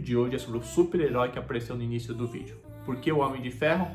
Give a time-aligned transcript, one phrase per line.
[0.00, 2.56] de hoje é sobre o super-herói que apareceu no início do vídeo.
[2.84, 3.86] Por que o Homem de Ferro?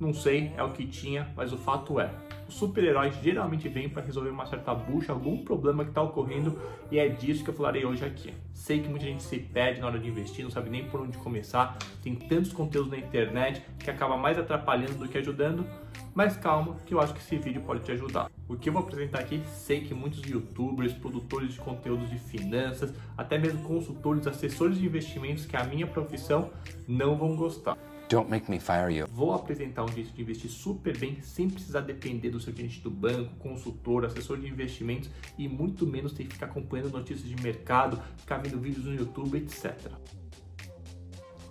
[0.00, 2.10] Não sei, é o que tinha, mas o fato é,
[2.48, 6.58] os super-heróis geralmente vêm para resolver uma certa bucha, algum problema que está ocorrendo,
[6.90, 8.32] e é disso que eu falarei hoje aqui.
[8.52, 11.16] Sei que muita gente se perde na hora de investir, não sabe nem por onde
[11.18, 15.64] começar, tem tantos conteúdos na internet que acaba mais atrapalhando do que ajudando,
[16.14, 18.30] mas calma, que eu acho que esse vídeo pode te ajudar.
[18.50, 22.92] O que eu vou apresentar aqui, sei que muitos youtubers, produtores de conteúdos de finanças,
[23.16, 26.50] até mesmo consultores, assessores de investimentos, que é a minha profissão,
[26.88, 27.78] não vão gostar.
[28.08, 29.06] Don't make me fire you.
[29.06, 32.90] Vou apresentar um jeito de investir super bem, sem precisar depender do seu cliente do
[32.90, 38.02] banco, consultor, assessor de investimentos e muito menos ter que ficar acompanhando notícias de mercado,
[38.16, 39.76] ficar vendo vídeos no YouTube, etc.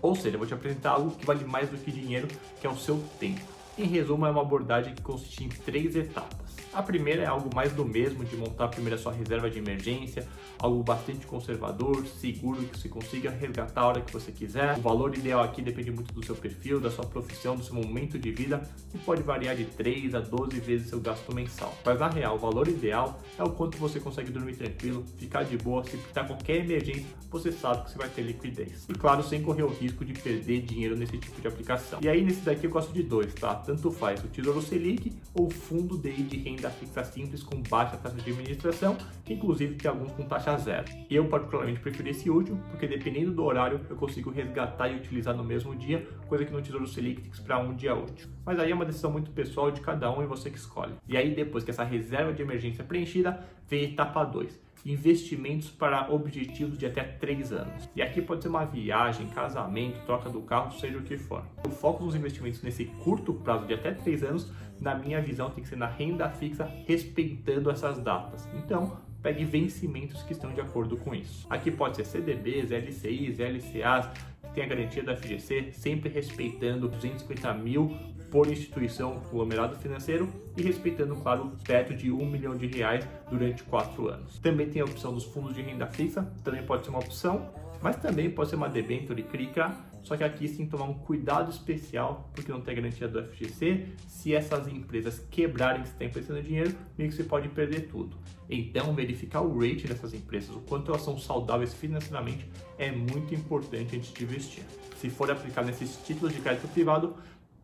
[0.02, 2.28] Ou seja, eu vou te apresentar algo que vale mais do que dinheiro,
[2.60, 3.40] que é o seu tempo.
[3.78, 6.49] Em resumo, é uma abordagem que consiste em três etapas.
[6.72, 10.28] A primeira é algo mais do mesmo, de montar primeiro a sua reserva de emergência,
[10.60, 14.78] algo bastante conservador, seguro, que você consiga resgatar a hora que você quiser.
[14.78, 18.20] O valor ideal aqui depende muito do seu perfil, da sua profissão, do seu momento
[18.20, 18.62] de vida
[18.94, 21.76] e pode variar de 3 a 12 vezes seu gasto mensal.
[21.84, 25.58] Mas na real, o valor ideal é o quanto você consegue dormir tranquilo, ficar de
[25.58, 28.86] boa, se pintar qualquer emergência, você sabe que você vai ter liquidez.
[28.88, 32.00] E claro, sem correr o risco de perder dinheiro nesse tipo de aplicação.
[32.02, 33.56] E aí nesse daqui eu gosto de dois, tá?
[33.56, 37.96] Tanto faz o Tesouro Selic ou fundo DI de renda renda fixa simples com baixa
[37.96, 40.86] taxa de administração, que inclusive tem alguns com taxa zero.
[41.10, 45.44] Eu particularmente prefiro esse último, porque dependendo do horário eu consigo resgatar e utilizar no
[45.44, 48.28] mesmo dia, coisa que no Tesouro Selic tem que esperar um dia útil.
[48.46, 50.94] Mas aí é uma decisão muito pessoal de cada um e você que escolhe.
[51.08, 56.12] E aí depois que essa reserva de emergência é preenchida, vem etapa 2 investimentos para
[56.12, 57.90] objetivos de até 3 anos.
[57.96, 61.44] E aqui pode ser uma viagem, casamento, troca do carro, seja o que for.
[61.66, 65.64] O foco dos investimentos nesse curto prazo de até 3 anos, na minha visão, tem
[65.64, 68.48] que ser na renda fixa, respeitando essas datas.
[68.56, 71.46] Então, pegue vencimentos que estão de acordo com isso.
[71.50, 74.10] Aqui pode ser CDBs, LCIs, LCAs,
[74.42, 77.96] que tem a garantia da FGC, sempre respeitando 250 mil
[78.32, 83.64] por instituição conglomerado financeiro e respeitando, claro, o teto de 1 milhão de reais durante
[83.64, 84.40] 4 anos.
[84.40, 87.50] Também tem a opção dos fundos de renda fixa, também pode ser uma opção,
[87.82, 92.30] mas também pode ser uma debenture CRICA, só que aqui sim tomar um cuidado especial,
[92.34, 93.86] porque não tem garantia do FGC.
[94.08, 98.18] Se essas empresas quebrarem, se está emprestando dinheiro, meio que você pode perder tudo.
[98.50, 103.96] Então, verificar o rate dessas empresas, o quanto elas são saudáveis financeiramente, é muito importante
[103.96, 104.64] antes de investir.
[104.98, 107.16] Se for aplicar nesses títulos de crédito privado,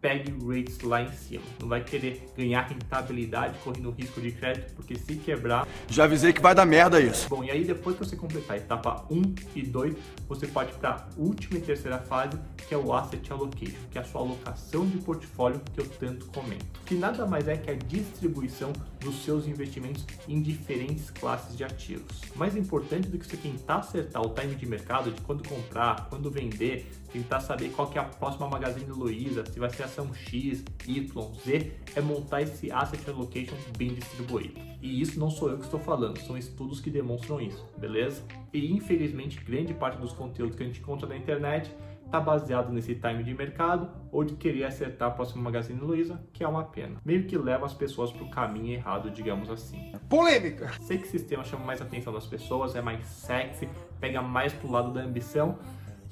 [0.06, 1.42] pegue rates lá em cima.
[1.60, 5.68] Não vai querer ganhar rentabilidade correndo risco de crédito, porque se quebrar.
[5.90, 7.28] Já avisei que vai dar merda isso.
[7.28, 9.96] Bom, e aí depois que você completar a etapa 1 e 2,
[10.30, 13.98] você pode ir para a última e terceira fase, que é o Asset Allocation, que
[13.98, 16.66] é a sua alocação de portfólio que eu tanto comento.
[16.86, 22.22] Que nada mais é que a distribuição dos seus investimentos em diferentes classes de ativos.
[22.36, 26.30] Mais importante do que você tentar acertar o time de mercado de quando comprar, quando
[26.30, 30.66] vender, tentar saber qual que é a próxima Magazine Luiza, se vai ser ação X,
[30.86, 34.60] Y, Z, é montar esse asset allocation bem distribuído.
[34.82, 38.22] E isso não sou eu que estou falando, são estudos que demonstram isso, beleza?
[38.54, 41.74] E infelizmente, grande parte dos conteúdos que a gente encontra na internet
[42.06, 46.44] está baseado nesse time de mercado ou de querer acertar a próxima Magazine Luiza, que
[46.44, 47.00] é uma pena.
[47.04, 49.94] Meio que leva as pessoas para o caminho errado, digamos assim.
[50.10, 50.72] Polêmica!
[50.82, 54.70] Sei que o sistema chama mais atenção das pessoas, é mais sexy, pega mais pro
[54.70, 55.58] lado da ambição,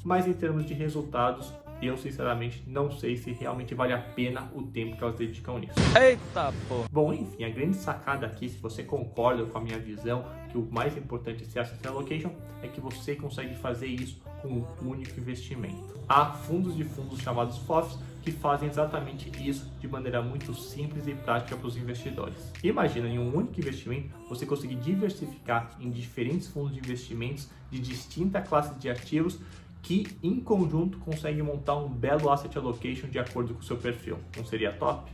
[0.03, 4.63] mas em termos de resultados, eu sinceramente não sei se realmente vale a pena o
[4.63, 5.73] tempo que elas dedicam nisso.
[5.99, 6.85] Eita pô!
[6.91, 10.67] Bom, enfim, a grande sacada aqui, se você concorda com a minha visão, que o
[10.71, 12.31] mais importante é ser asset allocation,
[12.61, 15.99] é que você consegue fazer isso com um único investimento.
[16.07, 21.13] Há fundos de fundos chamados FOFs que fazem exatamente isso de maneira muito simples e
[21.13, 22.53] prática para os investidores.
[22.63, 28.41] Imagina em um único investimento você conseguir diversificar em diferentes fundos de investimentos de distinta
[28.41, 29.39] classe de ativos
[29.83, 34.17] que em conjunto consegue montar um belo asset allocation de acordo com o seu perfil.
[34.35, 35.11] Não seria top?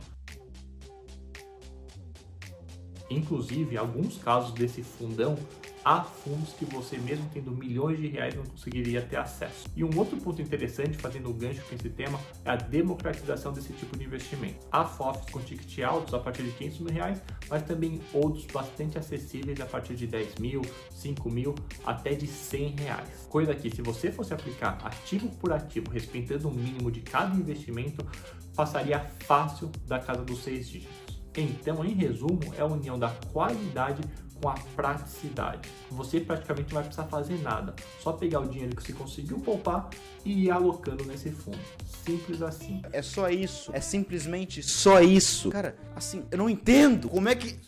[3.10, 5.36] Inclusive, alguns casos desse fundão
[5.84, 9.68] há fundos que você mesmo tendo milhões de reais não conseguiria ter acesso.
[9.74, 13.72] E um outro ponto interessante, fazendo o gancho com esse tema, é a democratização desse
[13.72, 14.66] tipo de investimento.
[14.70, 18.98] Há FOFs com ticket altos a partir de 500 mil reais, mas também outros bastante
[18.98, 21.54] acessíveis a partir de 10 mil, 5 mil,
[21.84, 23.26] até de 100 reais.
[23.28, 28.06] Coisa que se você fosse aplicar ativo por ativo, respeitando o mínimo de cada investimento,
[28.54, 31.20] passaria fácil da casa dos seis dígitos.
[31.36, 34.02] Então, em resumo, é a união da qualidade
[34.40, 35.68] com a praticidade.
[35.90, 39.90] Você praticamente não vai precisar fazer nada, só pegar o dinheiro que você conseguiu poupar
[40.24, 41.58] e ir alocando nesse fundo.
[42.04, 42.82] Simples assim.
[42.92, 45.50] É só isso, é simplesmente só isso.
[45.50, 47.58] Cara, assim, eu não entendo como é que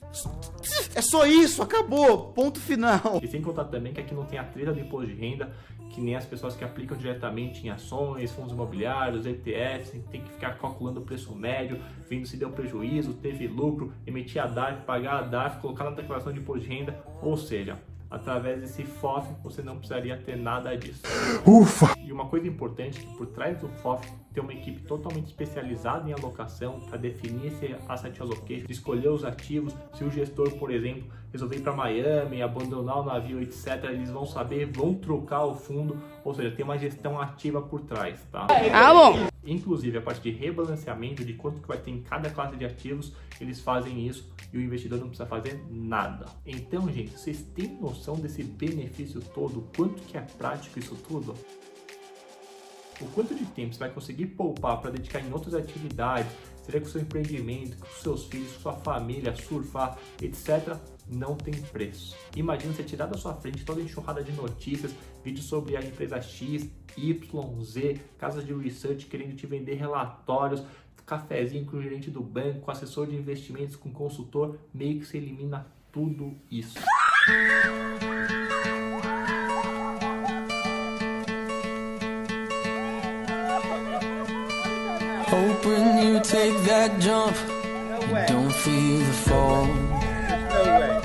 [0.95, 3.21] É só isso, acabou, ponto final.
[3.23, 5.53] E sem contar também que aqui não tem a treta do imposto de renda,
[5.93, 10.59] que nem as pessoas que aplicam diretamente em ações, fundos imobiliários, ETFs, tem que ficar
[10.59, 11.79] calculando o preço médio,
[12.09, 16.33] vendo se deu prejuízo, teve lucro, emitir a DARF, pagar a DARF, colocar na declaração
[16.33, 17.79] de imposto de renda, ou seja,
[18.11, 21.03] através desse FOF você não precisaria ter nada disso.
[21.47, 21.95] Ufa!
[21.99, 26.13] E uma coisa importante que por trás do FOF tem uma equipe totalmente especializada em
[26.13, 29.75] alocação para definir esse asset allocation, escolher os ativos.
[29.95, 34.27] Se o gestor, por exemplo, resolver ir para Miami, abandonar o navio, etc., eles vão
[34.27, 38.47] saber, vão trocar o fundo, ou seja, tem uma gestão ativa por trás, tá?
[38.73, 39.27] Ah, bom.
[39.45, 43.13] Inclusive, a parte de rebalanceamento de quanto que vai ter em cada classe de ativos,
[43.41, 46.27] eles fazem isso e o investidor não precisa fazer nada.
[46.47, 49.67] Então, gente, vocês têm noção desse benefício todo?
[49.75, 51.35] Quanto que é prático isso tudo?
[53.03, 56.31] O quanto de tempo você vai conseguir poupar para dedicar em outras atividades,
[56.65, 60.77] seja com seu empreendimento, com seus filhos, sua família, surfar, etc.,
[61.09, 62.17] não tem preço.
[62.37, 64.95] Imagina você tirar da sua frente toda a enxurrada de notícias,
[65.25, 70.63] vídeos sobre a empresa X, Y, Z, casas de research querendo te vender relatórios,
[71.05, 75.19] cafezinho com o gerente do banco, com assessor de investimentos, com consultor, meio que você
[75.19, 76.79] elimina tudo isso.
[86.83, 87.37] That jump,
[88.11, 89.67] you don't feel the fall.
[90.27, 91.01] There's no way.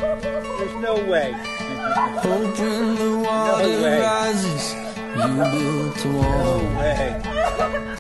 [0.57, 1.29] There's no way.
[2.25, 4.01] Hoping the water way.
[4.01, 6.59] rises, you built a No wall.
[6.79, 7.97] way.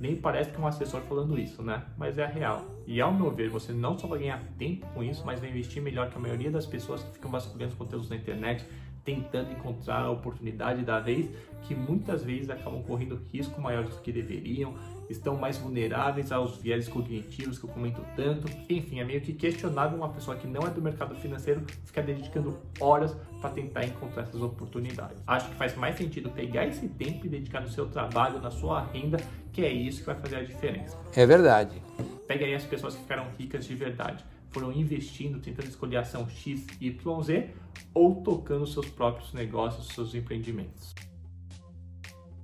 [0.00, 1.82] Nem parece que é um assessor falando isso, né?
[1.96, 2.64] Mas é a real.
[2.86, 5.80] E ao meu ver, você não só vai ganhar tempo com isso, mas vai investir
[5.82, 8.64] melhor que a maioria das pessoas que ficam vasculhando os conteúdos na internet,
[9.08, 11.30] tentando encontrar a oportunidade da vez,
[11.62, 14.74] que muitas vezes acabam correndo risco maiores do que deveriam,
[15.08, 18.46] estão mais vulneráveis aos viés cognitivos que eu comento tanto.
[18.68, 22.58] Enfim, é meio que questionável uma pessoa que não é do mercado financeiro ficar dedicando
[22.78, 25.16] horas para tentar encontrar essas oportunidades.
[25.26, 28.82] Acho que faz mais sentido pegar esse tempo e dedicar no seu trabalho, na sua
[28.92, 29.16] renda,
[29.54, 30.98] que é isso que vai fazer a diferença.
[31.16, 31.82] É verdade.
[32.26, 34.22] Pega aí as pessoas que ficaram ricas de verdade.
[34.50, 37.54] Foram investindo, tentando escolher ação X, Y, Z
[37.92, 40.94] ou tocando seus próprios negócios, seus empreendimentos.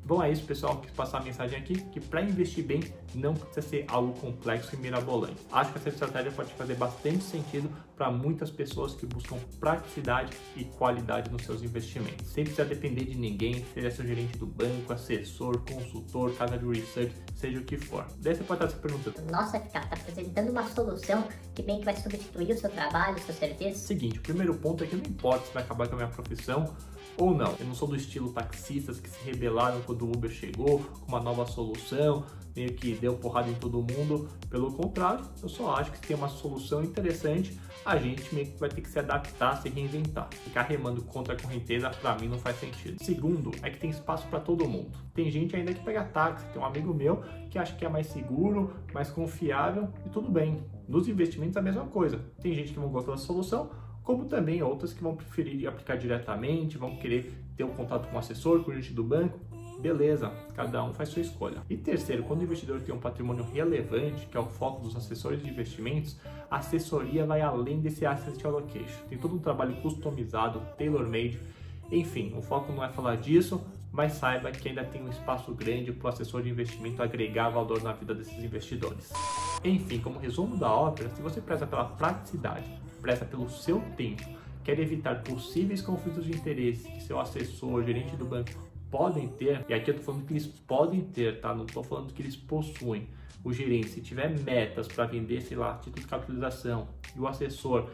[0.05, 0.77] Bom, é isso, pessoal.
[0.83, 2.83] Quis passar a mensagem aqui que para investir bem
[3.15, 5.37] não precisa ser algo complexo e mirabolante.
[5.51, 10.65] Acho que essa estratégia pode fazer bastante sentido para muitas pessoas que buscam praticidade e
[10.65, 12.27] qualidade nos seus investimentos.
[12.27, 17.15] Sem precisar depender de ninguém, seja seu gerente do banco, assessor, consultor, casa de research,
[17.35, 18.07] seja o que for.
[18.19, 21.25] Daí você pode estar se perguntando: Nossa, cara, tá apresentando uma solução
[21.55, 23.87] que bem que vai substituir o seu trabalho, o seu serviço.
[23.87, 26.75] Seguinte, o primeiro ponto é que não importa se vai acabar com a minha profissão
[27.17, 27.55] ou não.
[27.59, 31.21] Eu não sou do estilo taxistas que se rebelaram quando o Uber chegou com uma
[31.21, 32.25] nova solução,
[32.55, 34.29] meio que deu porrada em todo mundo.
[34.51, 38.59] Pelo contrário, eu só acho que se tem uma solução interessante, a gente meio que
[38.59, 40.29] vai ter que se adaptar, se reinventar.
[40.33, 43.03] Ficar remando contra a correnteza, pra mim, não faz sentido.
[43.05, 44.91] Segundo, é que tem espaço para todo mundo.
[45.15, 48.09] Tem gente ainda que pega táxi, tem um amigo meu que acha que é mais
[48.09, 50.61] seguro, mais confiável e tudo bem.
[50.89, 52.19] Nos investimentos, a mesma coisa.
[52.41, 53.71] Tem gente que não gosta da solução,
[54.03, 58.19] como também outras que vão preferir aplicar diretamente, vão querer ter um contato com o
[58.19, 59.39] assessor, com o gerente do banco.
[59.85, 61.59] Beleza, cada um faz sua escolha.
[61.69, 65.43] E terceiro, quando o investidor tem um patrimônio relevante, que é o foco dos assessores
[65.43, 66.19] de investimentos,
[66.51, 69.05] a assessoria vai além desse asset allocation.
[69.11, 71.39] Tem todo um trabalho customizado, tailor-made.
[71.93, 73.63] Enfim, o foco não é falar disso,
[73.93, 77.83] mas saiba que ainda tem um espaço grande para o assessor de investimento agregar valor
[77.83, 79.13] na vida desses investidores.
[79.63, 82.71] Enfim, como resumo da ópera, se você preza pela praticidade,
[83.03, 84.25] preza pelo seu tempo,
[84.65, 89.75] quer evitar possíveis conflitos de interesse que seu assessor, gerente do banco podem ter, e
[89.75, 91.53] aqui eu tô falando que eles podem ter, tá?
[91.53, 93.09] Não tô falando que eles possuem.
[93.43, 96.87] O gerente, se tiver metas para vender, sei lá, título de capitalização,
[97.17, 97.91] e o assessor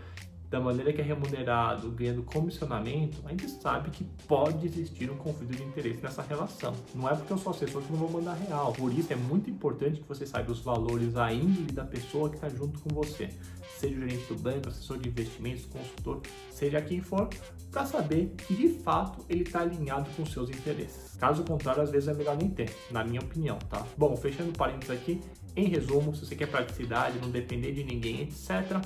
[0.50, 5.57] da maneira que é remunerado, ganhando comissionamento, a gente sabe que pode existir um conflito
[5.57, 6.75] de interesse nessa relação.
[6.92, 8.73] Não é porque eu sou assessor que não vou mandar real.
[8.73, 12.35] Por isso é muito importante que você saiba os valores, a índole da pessoa que
[12.35, 13.30] está junto com você.
[13.78, 17.28] Seja o gerente do banco, assessor de investimentos, consultor, seja quem for,
[17.71, 21.16] para saber que de fato ele está alinhado com seus interesses.
[21.16, 23.87] Caso contrário, às vezes é melhor nem ter, na minha opinião, tá?
[23.97, 25.21] Bom, fechando parênteses aqui,
[25.57, 28.80] em resumo, se você quer praticidade, não depender de ninguém, etc.,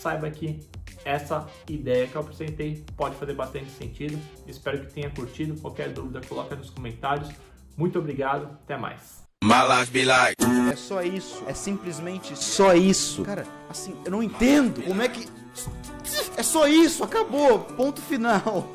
[0.00, 0.60] saiba que
[1.04, 4.18] essa ideia que eu apresentei pode fazer bastante sentido.
[4.46, 5.58] Espero que tenha curtido.
[5.60, 7.30] Qualquer dúvida, coloca nos comentários.
[7.76, 9.22] Muito obrigado, até mais.
[9.42, 10.36] My life be like.
[10.70, 11.42] É só isso.
[11.46, 13.22] É simplesmente só isso.
[13.24, 15.26] Cara, assim, eu não entendo como é que.
[16.36, 17.60] É só isso, acabou.
[17.60, 18.74] Ponto final.